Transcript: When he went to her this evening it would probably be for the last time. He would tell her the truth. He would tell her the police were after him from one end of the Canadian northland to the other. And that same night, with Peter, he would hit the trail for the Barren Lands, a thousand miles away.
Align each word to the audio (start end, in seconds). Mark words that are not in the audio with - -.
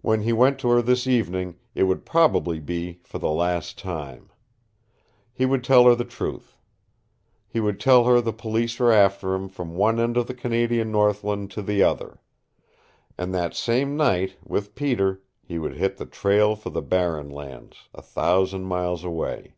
When 0.00 0.22
he 0.22 0.32
went 0.32 0.58
to 0.58 0.70
her 0.70 0.82
this 0.82 1.06
evening 1.06 1.54
it 1.72 1.84
would 1.84 2.04
probably 2.04 2.58
be 2.58 2.98
for 3.04 3.20
the 3.20 3.30
last 3.30 3.78
time. 3.78 4.28
He 5.32 5.46
would 5.46 5.62
tell 5.62 5.84
her 5.84 5.94
the 5.94 6.04
truth. 6.04 6.56
He 7.46 7.60
would 7.60 7.78
tell 7.78 8.02
her 8.06 8.20
the 8.20 8.32
police 8.32 8.76
were 8.80 8.90
after 8.90 9.34
him 9.36 9.48
from 9.48 9.76
one 9.76 10.00
end 10.00 10.16
of 10.16 10.26
the 10.26 10.34
Canadian 10.34 10.90
northland 10.90 11.52
to 11.52 11.62
the 11.62 11.80
other. 11.80 12.18
And 13.16 13.32
that 13.34 13.54
same 13.54 13.96
night, 13.96 14.34
with 14.42 14.74
Peter, 14.74 15.22
he 15.44 15.60
would 15.60 15.76
hit 15.76 15.96
the 15.96 16.06
trail 16.06 16.56
for 16.56 16.70
the 16.70 16.82
Barren 16.82 17.30
Lands, 17.30 17.88
a 17.94 18.02
thousand 18.02 18.64
miles 18.64 19.04
away. 19.04 19.54